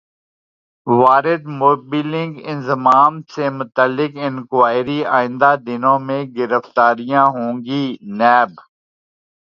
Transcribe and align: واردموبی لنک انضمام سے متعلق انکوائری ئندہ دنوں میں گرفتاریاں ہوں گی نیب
واردموبی 0.87 2.01
لنک 2.11 2.33
انضمام 2.51 3.13
سے 3.33 3.43
متعلق 3.57 4.11
انکوائری 4.27 4.99
ئندہ 5.17 5.51
دنوں 5.65 5.99
میں 6.07 6.21
گرفتاریاں 6.37 7.25
ہوں 7.35 7.51
گی 7.65 7.83
نیب 8.19 8.51